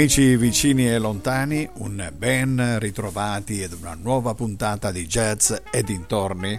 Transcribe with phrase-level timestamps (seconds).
[0.00, 6.58] Amici vicini e lontani, un ben ritrovati ed una nuova puntata di Jazz e dintorni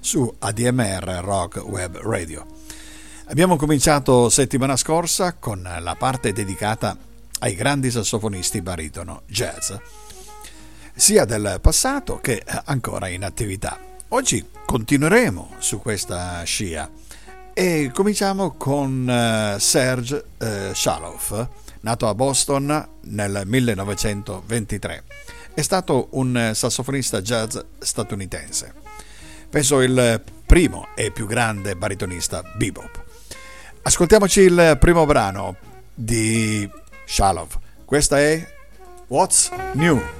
[0.00, 2.44] su ADMR Rock Web Radio.
[3.26, 6.96] Abbiamo cominciato settimana scorsa con la parte dedicata
[7.38, 9.72] ai grandi sassofonisti baritono jazz,
[10.92, 13.78] sia del passato che ancora in attività.
[14.08, 16.90] Oggi continueremo su questa scia
[17.54, 21.48] e cominciamo con uh, Serge uh, Shaloff
[21.80, 25.04] nato a Boston nel 1923.
[25.54, 28.74] È stato un sassofonista jazz statunitense.
[29.48, 33.02] Penso il primo e più grande baritonista bebop.
[33.82, 35.56] Ascoltiamoci il primo brano
[35.94, 36.68] di
[37.04, 37.58] Shalov.
[37.84, 38.46] Questa è
[39.08, 40.19] What's New?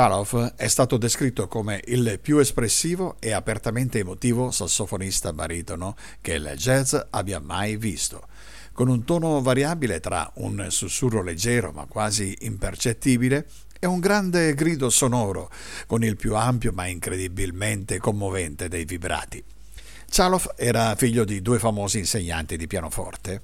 [0.00, 6.54] Chaloff è stato descritto come il più espressivo e apertamente emotivo sassofonista baritono che il
[6.56, 8.26] jazz abbia mai visto,
[8.72, 13.46] con un tono variabile tra un sussurro leggero ma quasi impercettibile
[13.78, 15.50] e un grande grido sonoro,
[15.86, 19.44] con il più ampio ma incredibilmente commovente dei vibrati.
[20.08, 23.42] Chaloff era figlio di due famosi insegnanti di pianoforte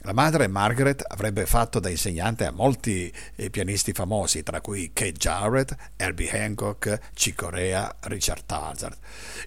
[0.00, 5.12] la madre Margaret avrebbe fatto da insegnante a molti eh, pianisti famosi, tra cui Kate
[5.12, 8.96] Jarrett, Herbie Hancock, Chick Corea, Richard Hazard.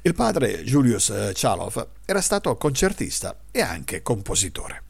[0.01, 4.83] Il padre Julius eh, Chaloff era stato concertista e anche compositore.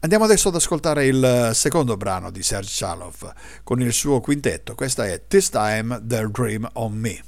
[0.00, 3.30] Andiamo adesso ad ascoltare il eh, secondo brano di Serge Chaloff
[3.62, 4.74] con il suo quintetto.
[4.74, 7.24] Questa è This Time They'll Dream on Me.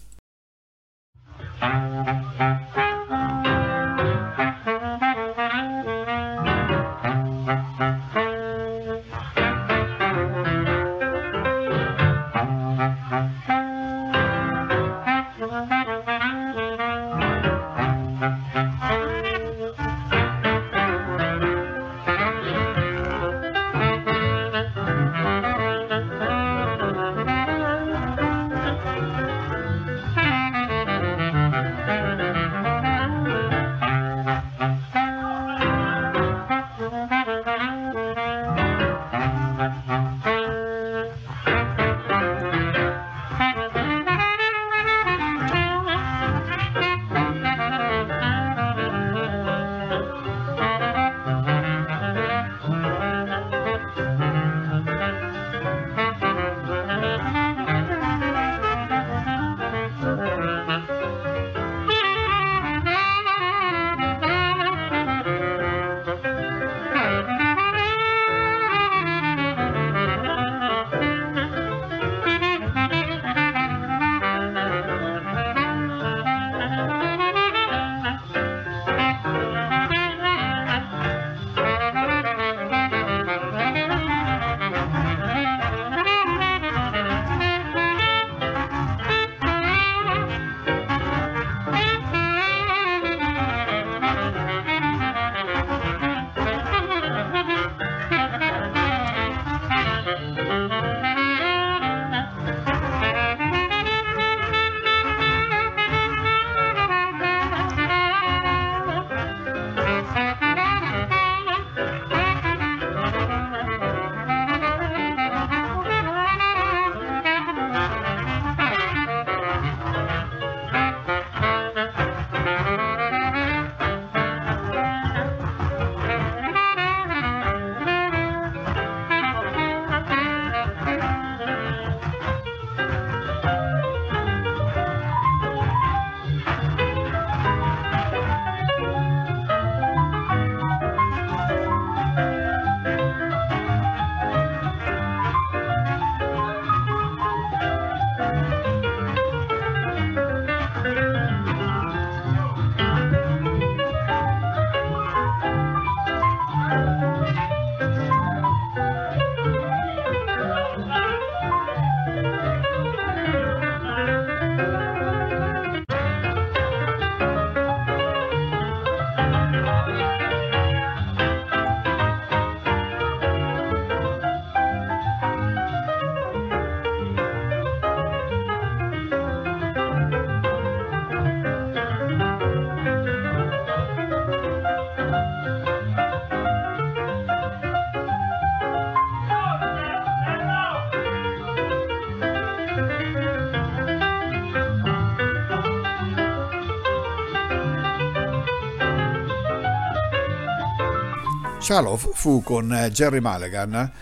[201.68, 203.92] Chaloff fu con Jerry Mulligan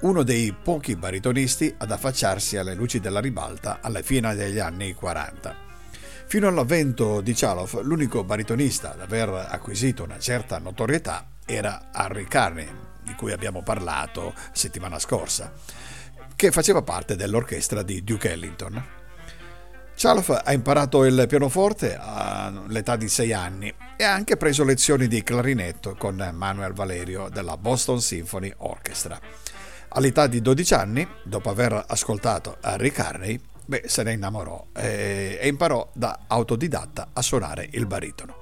[0.00, 5.54] uno dei pochi baritonisti ad affacciarsi alle luci della ribalta alla fine degli anni 40.
[6.26, 12.68] Fino all'avvento di Chaloff, l'unico baritonista ad aver acquisito una certa notorietà era Harry Carney,
[13.04, 15.52] di cui abbiamo parlato settimana scorsa,
[16.34, 19.03] che faceva parte dell'orchestra di Duke Ellington.
[20.04, 25.22] Chaloff ha imparato il pianoforte all'età di 6 anni e ha anche preso lezioni di
[25.22, 29.18] clarinetto con Manuel Valerio della Boston Symphony Orchestra.
[29.88, 35.88] All'età di 12 anni, dopo aver ascoltato Harry Carney, beh, se ne innamorò e, imparò
[35.94, 38.36] da autodidatta a suonare il baritono.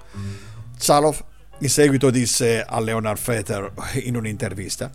[0.76, 1.22] Chaloff
[1.58, 4.90] in seguito disse a Leonard Fetter in un'intervista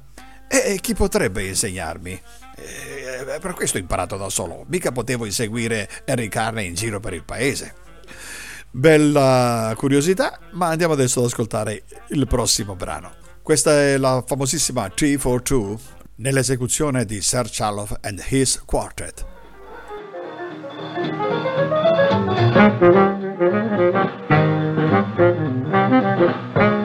[0.50, 2.22] E chi potrebbe insegnarmi?
[2.60, 7.14] Eh, per questo ho imparato da solo, mica potevo inseguire Harry Carney in giro per
[7.14, 7.86] il paese.
[8.72, 13.14] Bella curiosità, ma andiamo adesso ad ascoltare il prossimo brano.
[13.44, 15.78] Questa è la famosissima 342
[16.16, 19.26] nell'esecuzione di Sir Chaloff and His Quartet.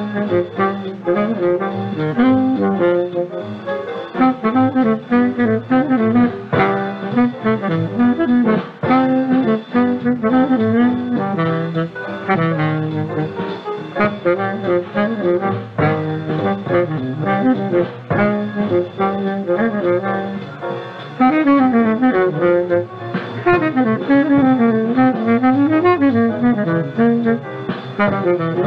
[28.22, 28.58] Thank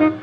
[0.00, 0.13] you.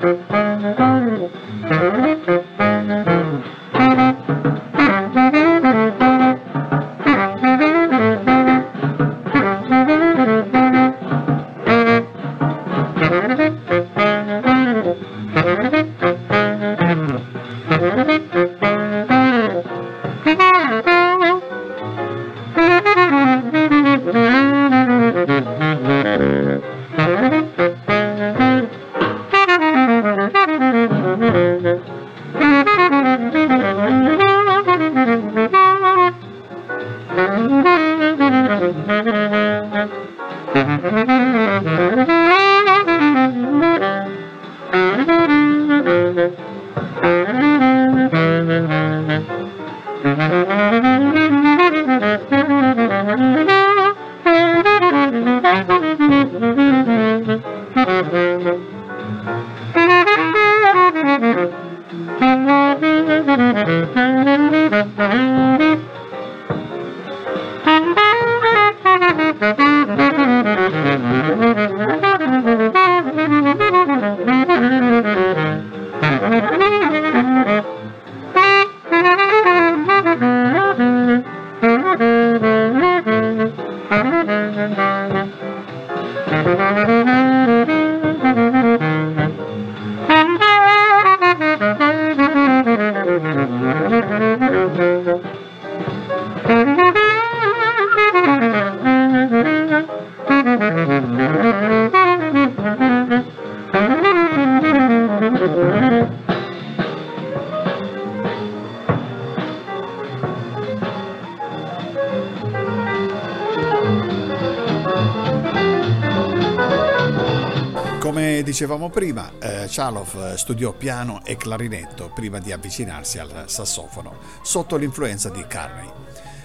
[118.61, 124.75] Dicevamo prima, eh, Chalov eh, studiò piano e clarinetto prima di avvicinarsi al sassofono, sotto
[124.75, 125.89] l'influenza di Carney,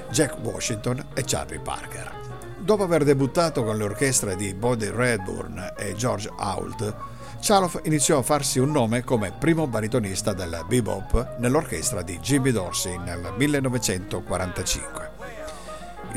[0.08, 2.10] Jack Washington e Charlie Parker.
[2.56, 6.94] Dopo aver debuttato con le orchestre di Buddy Redburn e George Ault,
[7.40, 12.96] Chalov iniziò a farsi un nome come primo baritonista del bebop nell'orchestra di Jimmy Dorsey
[12.96, 14.95] nel 1945.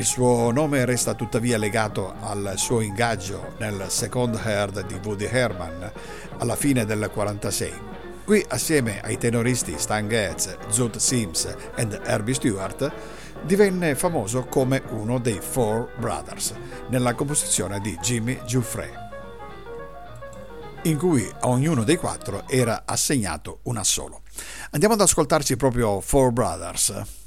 [0.00, 5.92] Il suo nome resta tuttavia legato al suo ingaggio nel Second Herd di Woody Herman
[6.38, 7.72] alla fine del 1946.
[8.24, 12.90] Qui, assieme ai tenoristi Stan Getz, Zoot Sims e Herbie Stewart,
[13.42, 16.54] divenne famoso come uno dei Four Brothers
[16.88, 18.92] nella composizione di Jimmy Giuffre,
[20.84, 24.22] in cui a ognuno dei quattro era assegnato un assolo.
[24.70, 27.19] Andiamo ad ascoltarci proprio Four Brothers.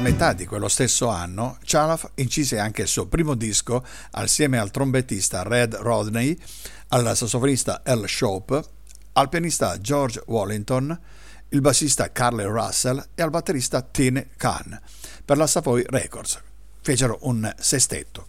[0.00, 5.42] Metà di quello stesso anno, Chaloff incise anche il suo primo disco assieme al trombettista
[5.42, 6.38] Red Rodney,
[6.88, 8.62] al sassofonista Al Shope,
[9.12, 10.98] al pianista George Wallington,
[11.48, 14.80] il bassista Carly Russell e al batterista Tin Khan
[15.24, 16.40] per la Savoy Records.
[16.80, 18.28] Fecero un sestetto.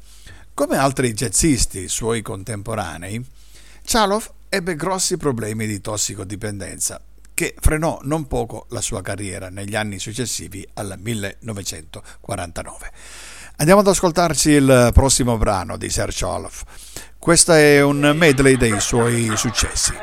[0.53, 3.23] Come altri jazzisti suoi contemporanei,
[3.85, 6.99] Chaloff ebbe grossi problemi di tossicodipendenza
[7.39, 12.91] che frenò non poco la sua carriera negli anni successivi al 1949.
[13.55, 16.63] Andiamo ad ascoltarci il prossimo brano di Sir Choloff.
[17.17, 19.93] Questo è un medley dei suoi successi.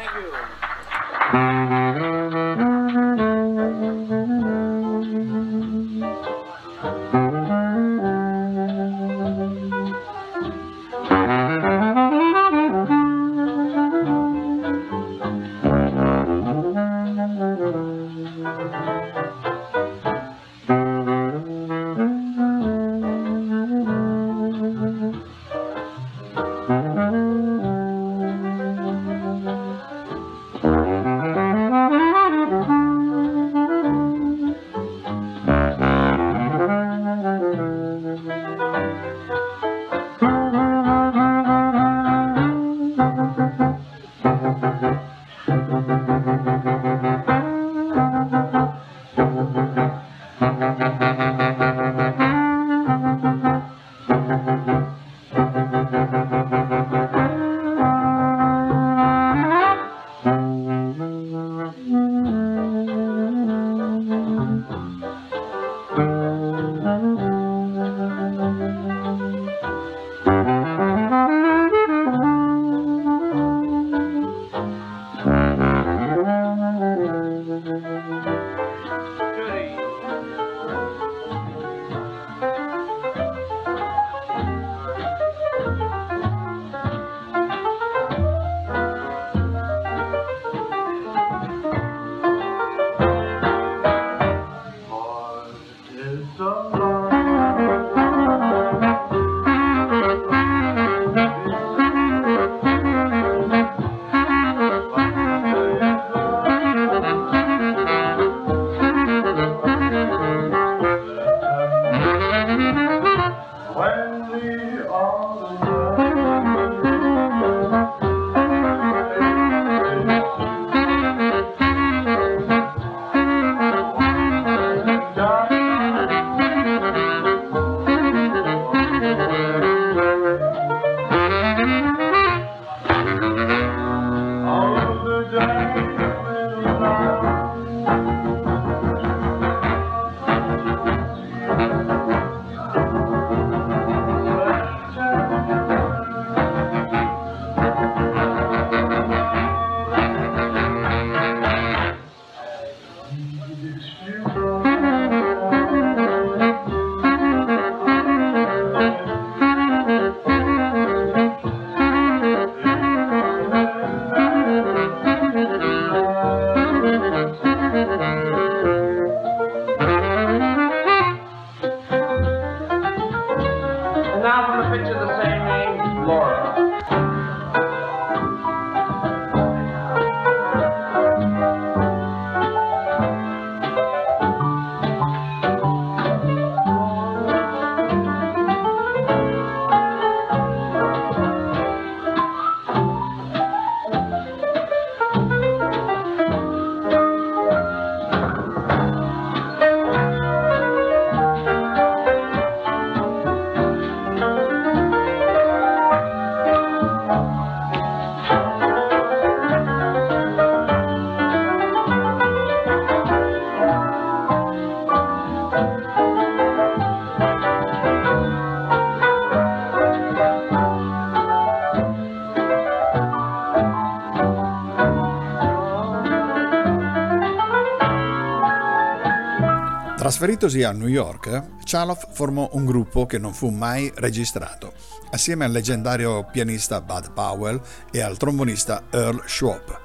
[230.07, 234.73] Trasferitosi a New York, Chaloff formò un gruppo che non fu mai registrato,
[235.11, 239.81] assieme al leggendario pianista Bud Powell e al trombonista Earl Schwab.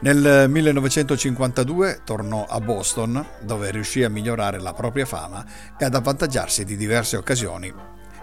[0.00, 5.42] Nel 1952 tornò a Boston, dove riuscì a migliorare la propria fama
[5.78, 7.72] e ad avvantaggiarsi di diverse occasioni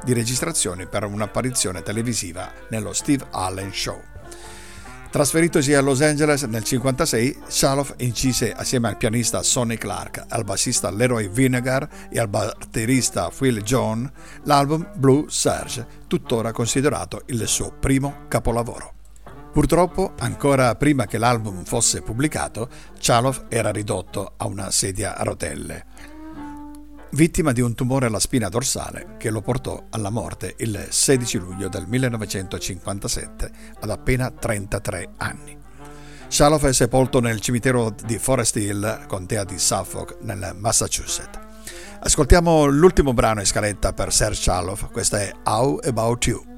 [0.04, 4.15] di registrazione per un'apparizione televisiva nello Steve Allen Show.
[5.16, 10.92] Trasferitosi a Los Angeles nel 1956, Shaloff incise assieme al pianista Sonny Clark, al bassista
[10.92, 14.12] Leroy Vinegar e al batterista Phil John
[14.44, 18.92] l'album Blue Surge, tuttora considerato il suo primo capolavoro.
[19.54, 22.68] Purtroppo, ancora prima che l'album fosse pubblicato,
[23.00, 26.15] Chaloff era ridotto a una sedia a rotelle
[27.16, 31.70] vittima di un tumore alla spina dorsale che lo portò alla morte il 16 luglio
[31.70, 35.58] del 1957 ad appena 33 anni.
[36.28, 41.40] Shaloff è sepolto nel cimitero di Forest Hill, contea di Suffolk, nel Massachusetts.
[42.02, 46.55] Ascoltiamo l'ultimo brano in scaletta per Sir Shaloff, questa è How About You.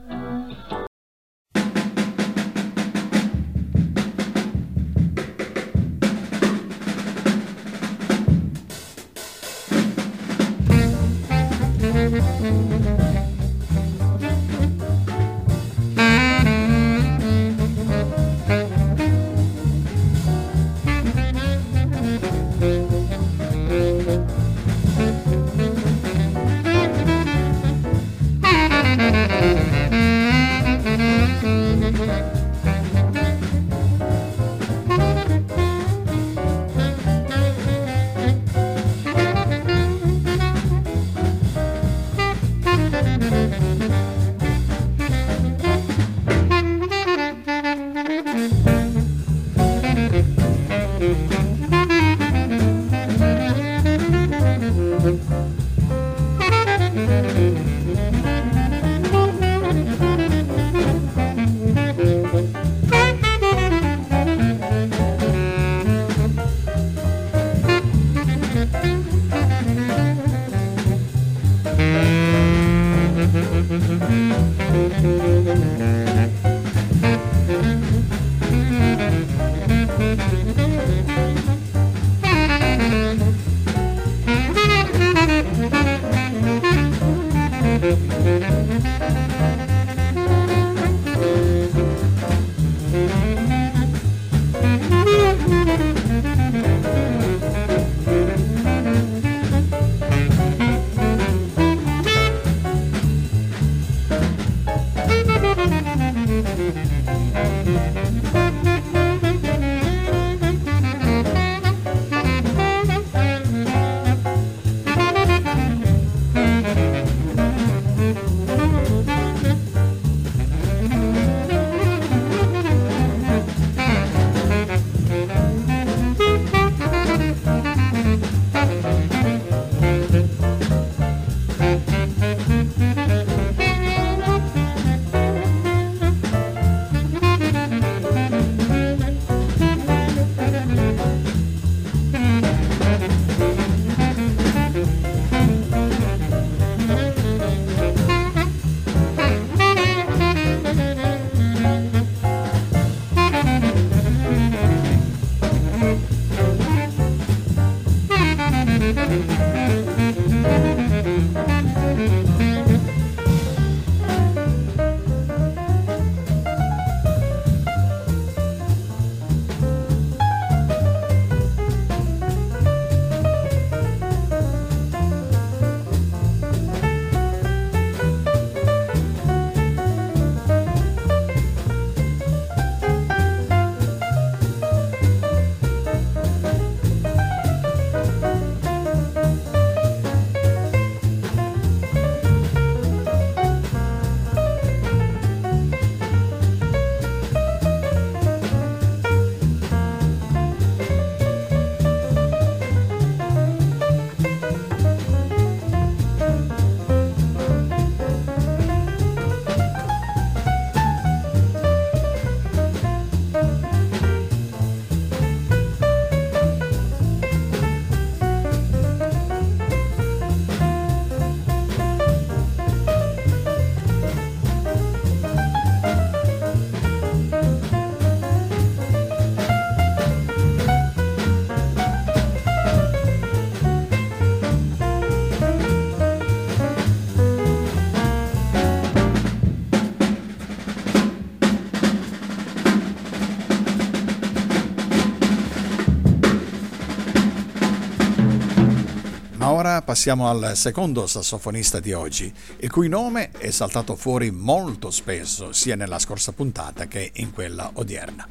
[249.81, 255.75] Passiamo al secondo sassofonista di oggi, il cui nome è saltato fuori molto spesso, sia
[255.75, 258.27] nella scorsa puntata che in quella odierna.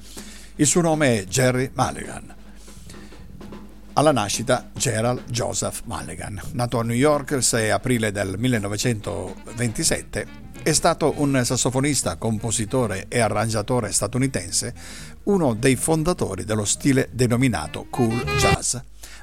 [0.57, 2.35] Il suo nome è Jerry Mulligan.
[3.93, 10.27] Alla nascita Gerald Joseph Mulligan, nato a New York il 6 aprile del 1927,
[10.63, 14.75] è stato un sassofonista, compositore e arrangiatore statunitense,
[15.25, 18.77] uno dei fondatori dello stile denominato cool jazz.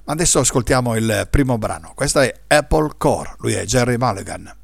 [0.06, 1.94] Ma adesso ascoltiamo il primo brano.
[1.96, 4.62] Questo è Apple Core, lui è Jerry Mulligan.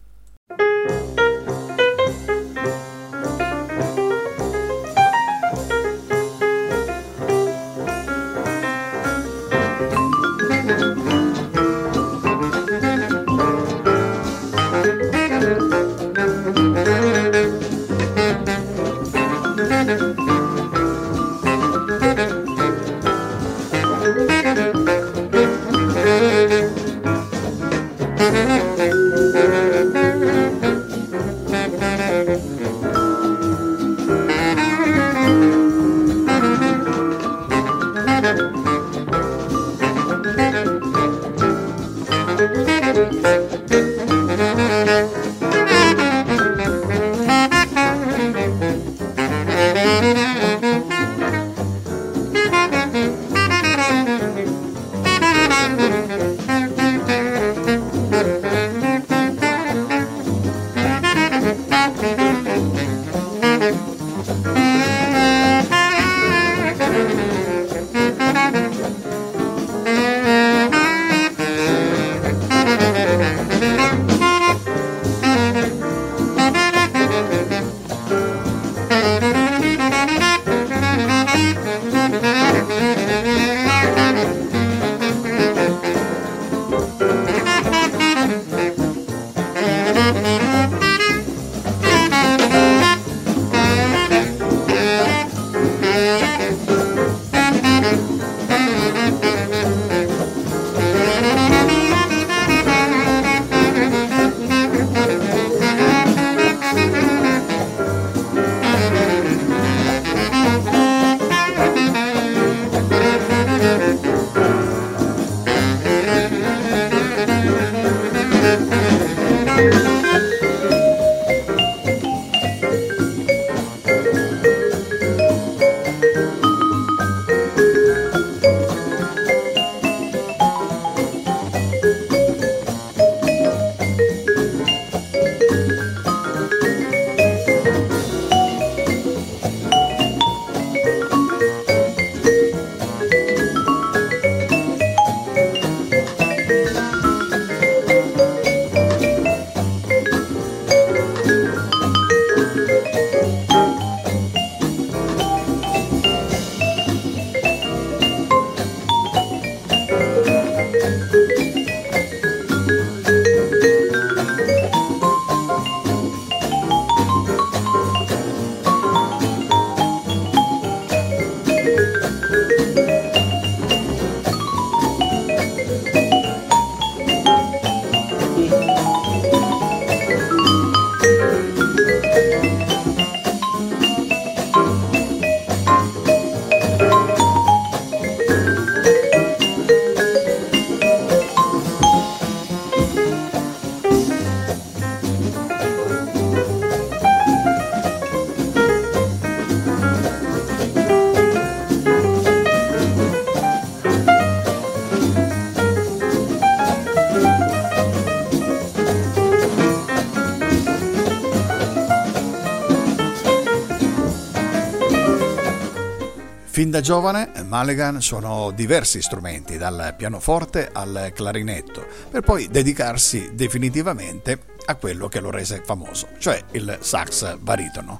[216.79, 224.75] Da giovane Mulligan suonò diversi strumenti, dal pianoforte al clarinetto, per poi dedicarsi definitivamente a
[224.75, 227.99] quello che lo rese famoso, cioè il sax baritono.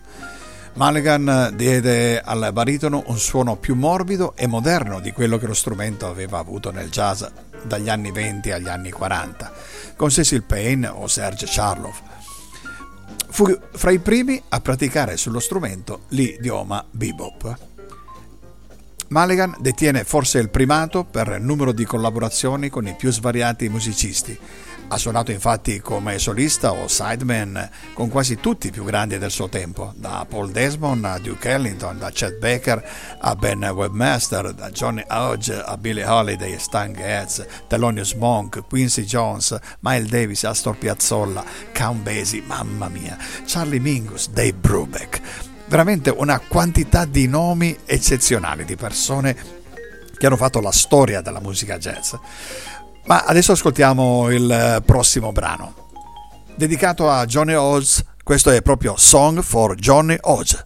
[0.75, 6.07] Mulligan diede al baritono un suono più morbido e moderno di quello che lo strumento
[6.07, 7.25] aveva avuto nel jazz
[7.63, 9.51] dagli anni 20 agli anni 40,
[9.97, 11.99] con Cecil Payne o Serge Charloff.
[13.31, 17.67] Fu fra i primi a praticare sullo strumento l'idioma bebop.
[19.09, 24.37] Mulligan detiene forse il primato per numero di collaborazioni con i più svariati musicisti,
[24.91, 29.47] Ha suonato infatti come solista o sideman con quasi tutti i più grandi del suo
[29.47, 32.83] tempo, da Paul Desmond a Duke Ellington, da Chet Baker
[33.19, 39.55] a Ben Webmaster, da Johnny Hodge a Billie Holiday Stan Getz, Thelonious Monk, Quincy Jones,
[39.81, 45.21] Miles Davis, Astor Piazzolla, Count Basie, mamma mia, Charlie Mingus, Dave Brubeck.
[45.69, 49.35] Veramente una quantità di nomi eccezionali di persone
[50.17, 52.15] che hanno fatto la storia della musica jazz.
[53.05, 55.87] Ma adesso ascoltiamo il prossimo brano.
[56.55, 60.65] Dedicato a Johnny Oz, questo è proprio Song for Johnny Oz.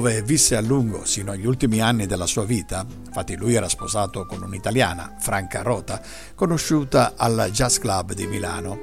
[0.00, 4.24] Dove visse a lungo sino agli ultimi anni della sua vita, infatti lui era sposato
[4.24, 6.00] con un'italiana, Franca Rota,
[6.34, 8.78] conosciuta al Jazz Club di Milano.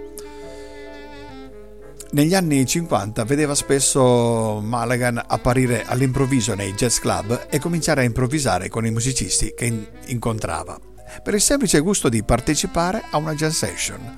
[2.12, 8.70] Negli anni 50 vedeva spesso Mulligan apparire all'improvviso nei jazz club e cominciare a improvvisare
[8.70, 10.80] con i musicisti che incontrava,
[11.24, 14.18] per il semplice gusto di partecipare a una jazz session.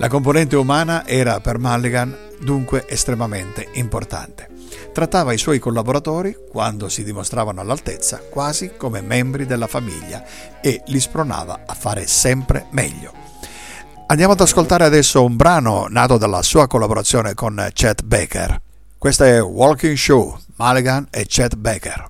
[0.00, 4.48] La componente umana era per Mulligan dunque estremamente importante.
[4.92, 10.24] Trattava i suoi collaboratori, quando si dimostravano all'altezza, quasi come membri della famiglia
[10.60, 13.12] e li spronava a fare sempre meglio.
[14.06, 18.62] Andiamo ad ascoltare adesso un brano nato dalla sua collaborazione con Chet Baker.
[18.96, 22.08] Questa è Walking Show, Mulligan e Chet Baker.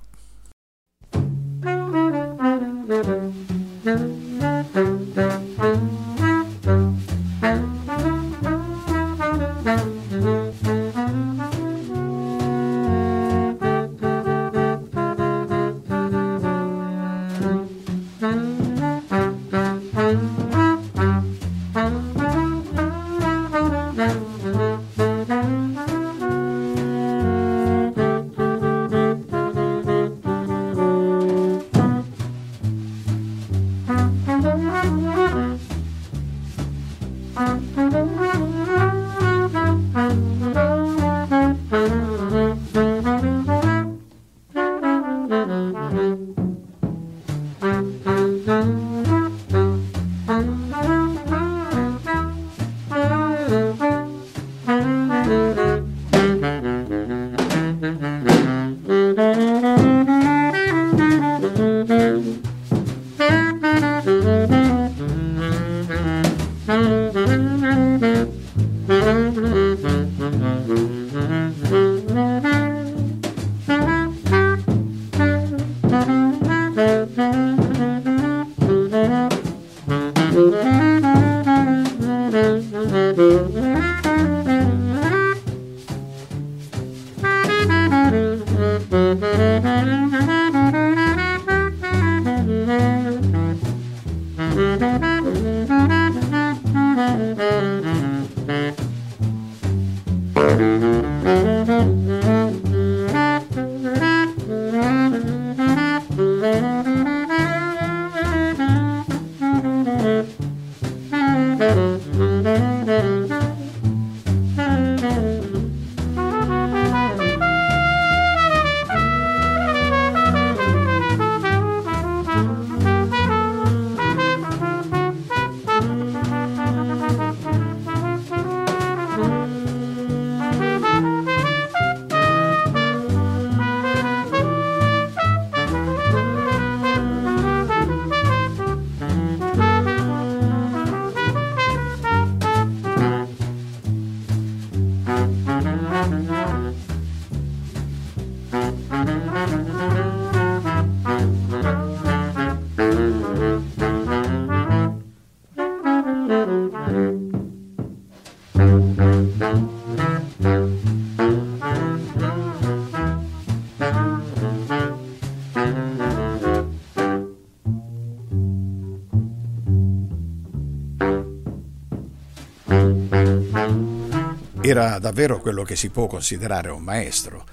[174.69, 177.43] Era davvero quello che si può considerare un maestro,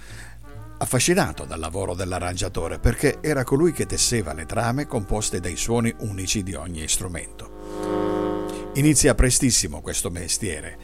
[0.76, 6.42] affascinato dal lavoro dell'arrangiatore perché era colui che tesseva le trame composte dai suoni unici
[6.42, 8.70] di ogni strumento.
[8.74, 10.76] Inizia prestissimo questo mestiere,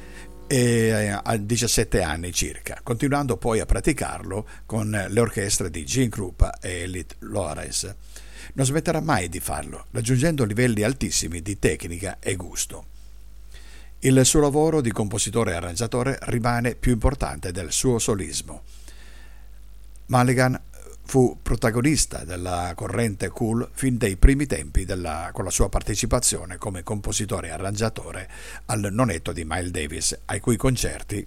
[1.22, 6.80] a 17 anni circa, continuando poi a praticarlo con le orchestre di Gene Krupa e
[6.80, 7.94] Elite Lores.
[8.54, 12.86] Non smetterà mai di farlo, raggiungendo livelli altissimi di tecnica e gusto.
[14.04, 18.62] Il suo lavoro di compositore e arrangiatore rimane più importante del suo solismo.
[20.06, 20.60] Mulligan
[21.04, 26.82] fu protagonista della corrente cool fin dai primi tempi della, con la sua partecipazione come
[26.82, 28.28] compositore e arrangiatore
[28.66, 31.24] al nonetto di Miles Davis, ai cui concerti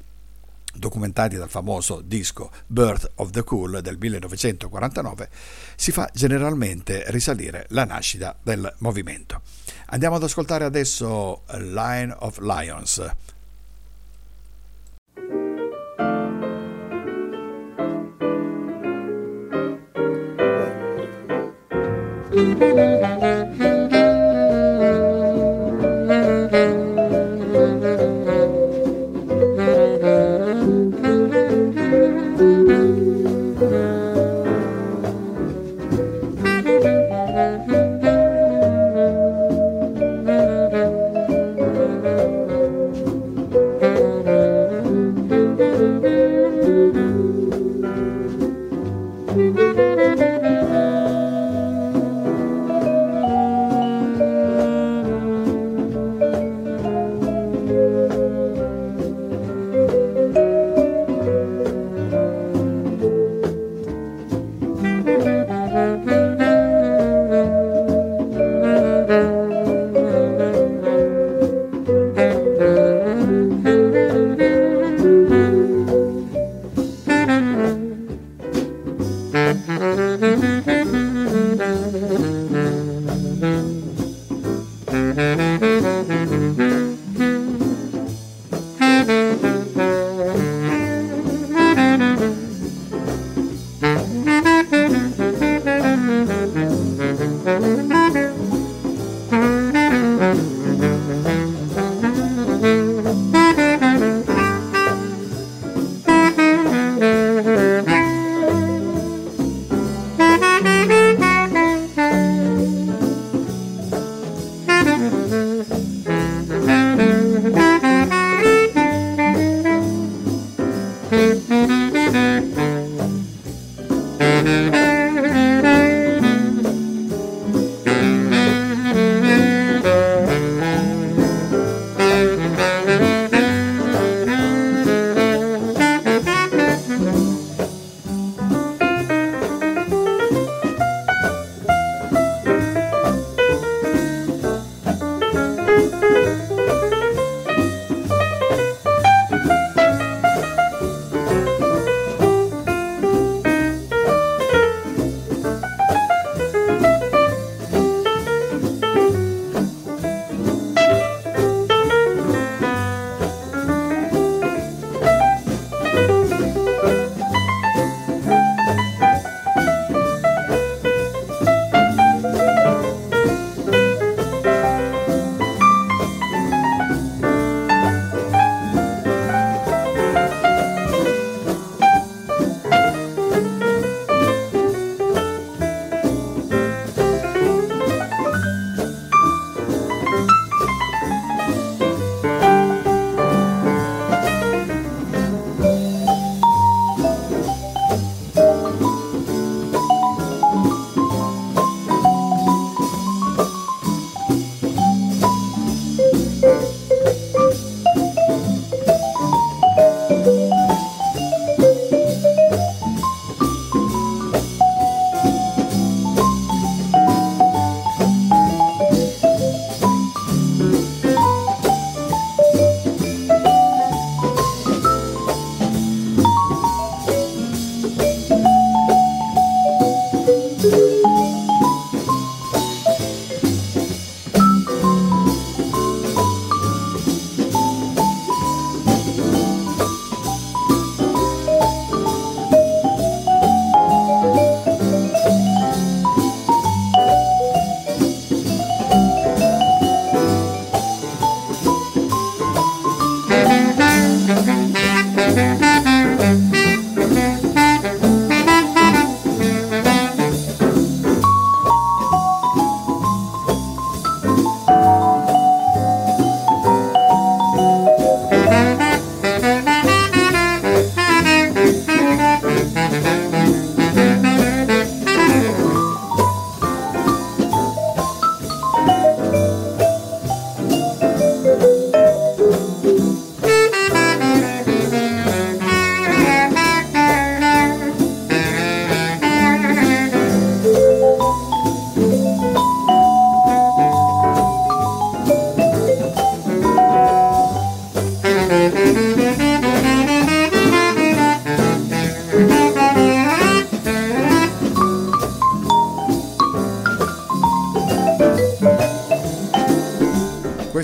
[0.73, 5.29] documentati dal famoso disco Birth of the Cool del 1949,
[5.77, 9.41] si fa generalmente risalire la nascita del movimento.
[9.95, 13.13] Andiamo ad ascoltare adesso Line of Lions.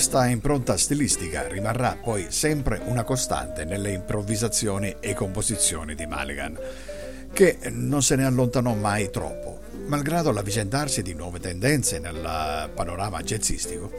[0.01, 6.57] Questa impronta stilistica rimarrà poi sempre una costante nelle improvvisazioni e composizioni di Maligan,
[7.31, 13.91] che non se ne allontanò mai troppo, malgrado l'avvicendarsi di nuove tendenze nel panorama jazzistico.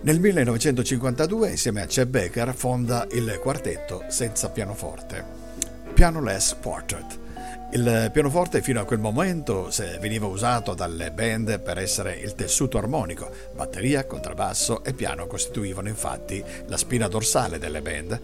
[0.00, 5.24] Nel 1952, insieme a Chet Baker, fonda il quartetto senza pianoforte,
[5.94, 7.18] Pianoless Quartet,
[7.74, 9.68] il pianoforte fino a quel momento
[9.98, 13.28] veniva usato dalle band per essere il tessuto armonico.
[13.52, 18.20] Batteria, contrabbasso e piano costituivano infatti la spina dorsale delle band.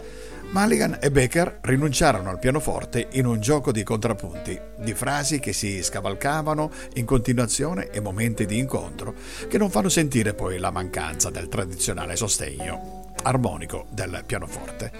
[0.52, 5.82] Mulligan e Baker rinunciarono al pianoforte in un gioco di contrappunti, di frasi che si
[5.82, 9.14] scavalcavano in continuazione e momenti di incontro
[9.48, 14.92] che non fanno sentire poi la mancanza del tradizionale sostegno armonico del pianoforte.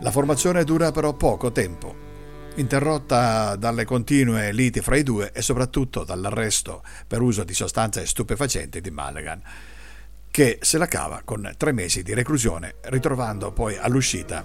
[0.00, 2.03] La formazione dura però poco tempo,
[2.56, 8.80] interrotta dalle continue liti fra i due e soprattutto dall'arresto per uso di sostanze stupefacenti
[8.80, 9.42] di Mulligan,
[10.30, 14.44] che se la cava con tre mesi di reclusione, ritrovando poi all'uscita,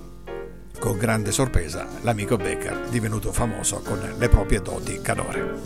[0.79, 5.61] con grande sorpresa, l'amico Baker divenuto famoso con le proprie doti canore.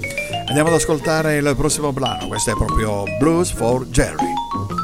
[0.48, 4.83] Andiamo ad ascoltare il prossimo brano, questo è proprio Blues for Jerry.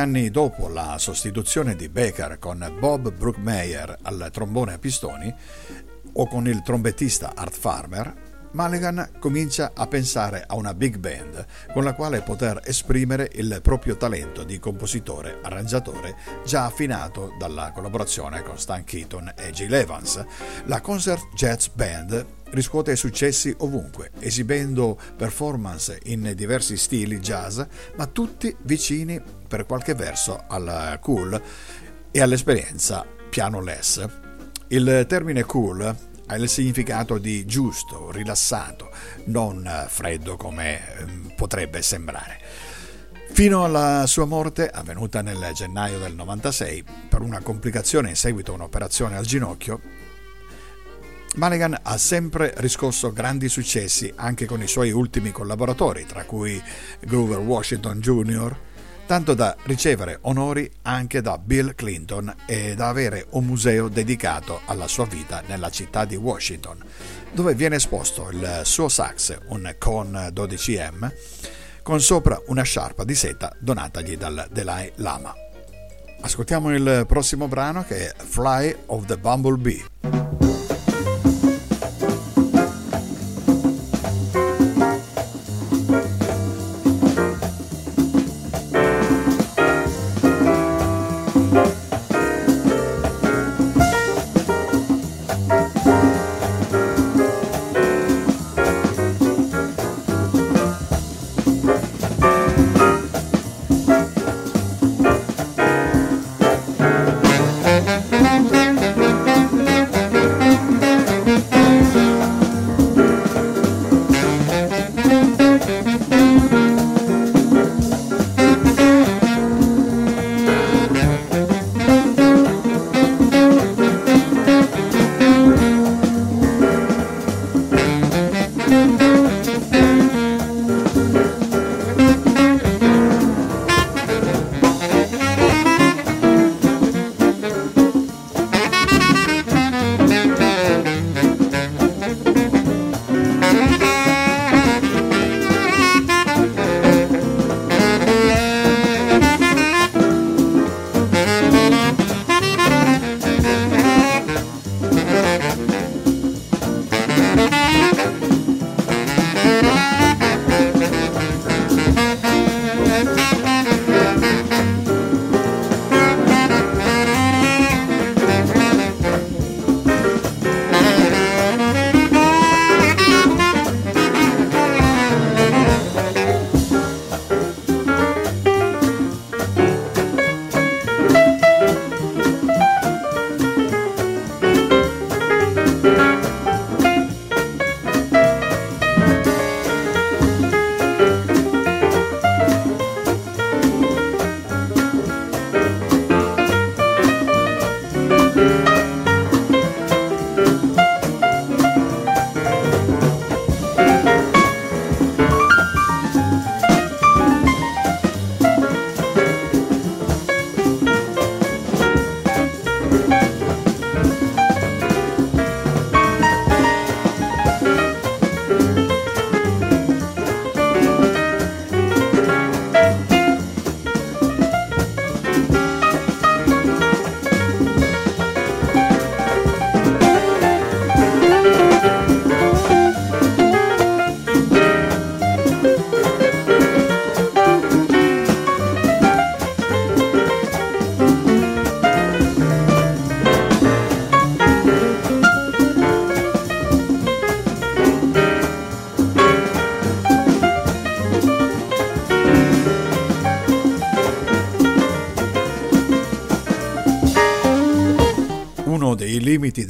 [0.00, 5.32] Anni dopo la sostituzione di Baker con Bob Brookmeyer al trombone a pistoni
[6.14, 8.14] o con il trombettista Art Farmer,
[8.52, 13.98] Mulligan comincia a pensare a una big band con la quale poter esprimere il proprio
[13.98, 20.24] talento di compositore arrangiatore già affinato dalla collaborazione con Stan Keaton e Gil Evans.
[20.64, 27.60] La Concert Jazz Band riscuote successi ovunque, esibendo performance in diversi stili jazz,
[27.96, 31.42] ma tutti vicini per qualche verso al cool
[32.12, 34.06] e all'esperienza piano-less.
[34.68, 35.96] Il termine cool
[36.26, 38.90] ha il significato di giusto, rilassato,
[39.24, 42.38] non freddo come ehm, potrebbe sembrare.
[43.32, 48.54] Fino alla sua morte, avvenuta nel gennaio del 96, per una complicazione in seguito a
[48.54, 49.80] un'operazione al ginocchio,
[51.36, 56.60] Mulligan ha sempre riscosso grandi successi anche con i suoi ultimi collaboratori, tra cui
[57.00, 58.56] Grover Washington Jr.,
[59.10, 64.86] tanto da ricevere onori anche da Bill Clinton e da avere un museo dedicato alla
[64.86, 66.78] sua vita nella città di Washington,
[67.32, 71.12] dove viene esposto il suo sax, un Con 12M,
[71.82, 75.34] con sopra una sciarpa di seta donatagli dal Dalai Lama.
[76.20, 80.49] Ascoltiamo il prossimo brano che è Fly of the Bumblebee.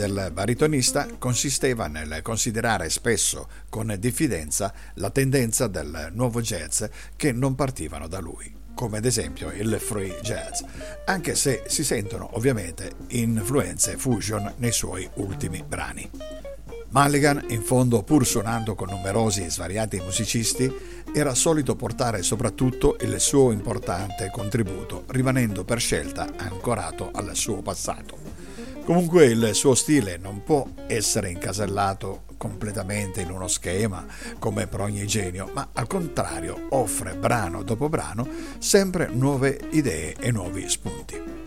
[0.00, 6.84] Del baritonista consisteva nel considerare spesso con diffidenza la tendenza del nuovo jazz
[7.16, 10.62] che non partivano da lui come ad esempio il free jazz,
[11.04, 16.08] anche se si sentono ovviamente influenze fusion nei suoi ultimi brani.
[16.92, 20.72] Mulligan, in fondo pur suonando con numerosi e svariati musicisti,
[21.12, 28.49] era solito portare soprattutto il suo importante contributo, rimanendo per scelta ancorato al suo passato.
[28.84, 34.04] Comunque il suo stile non può essere incasellato completamente in uno schema
[34.38, 38.26] come per ogni genio, ma al contrario offre brano dopo brano
[38.58, 41.39] sempre nuove idee e nuovi spunti.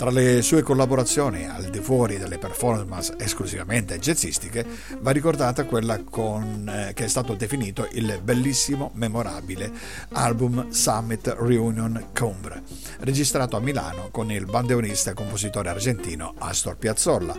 [0.00, 4.64] Tra le sue collaborazioni, al di fuori delle performance esclusivamente jazzistiche,
[5.00, 9.70] va ricordata quella con, eh, che è stato definito il bellissimo, memorabile
[10.12, 12.62] album Summit Reunion Combre,
[13.00, 17.36] registrato a Milano con il bandeonista e compositore argentino Astor Piazzolla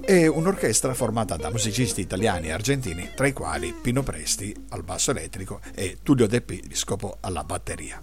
[0.00, 5.10] e un'orchestra formata da musicisti italiani e argentini, tra i quali Pino Presti al basso
[5.10, 8.02] elettrico e Tullio De Piscopo alla batteria.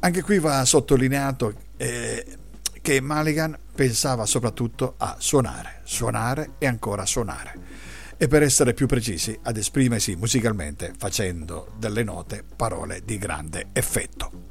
[0.00, 2.38] Anche qui va sottolineato eh,
[2.82, 7.54] che Mulligan pensava soprattutto a suonare, suonare e ancora suonare.
[8.18, 14.50] E per essere più precisi, ad esprimersi musicalmente facendo delle note parole di grande effetto.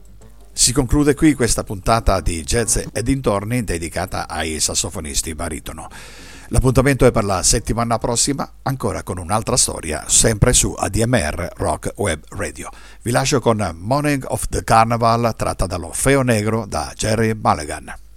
[0.53, 5.89] Si conclude qui questa puntata di Jazz e dintorni dedicata ai sassofonisti baritono.
[6.49, 12.23] L'appuntamento è per la settimana prossima, ancora con un'altra storia, sempre su ADMR Rock Web
[12.31, 12.69] Radio.
[13.01, 18.10] Vi lascio con Morning of the Carnival tratta dall'Orfeo Negro da Jerry Mulligan.